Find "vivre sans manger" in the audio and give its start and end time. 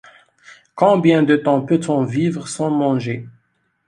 2.05-3.27